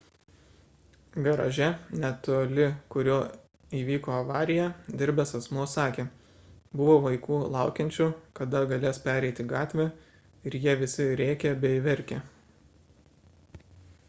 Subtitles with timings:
[1.25, 1.65] garaže
[2.03, 2.63] netoli
[2.93, 3.17] kurio
[3.79, 4.63] įvyko avarija
[5.01, 6.05] dirbęs asmuo sakė
[6.81, 8.07] buvo vaikų laukiančių
[8.39, 9.85] kada galės pereiti gatvę
[10.51, 12.17] ir jie visi rėkė bei verkė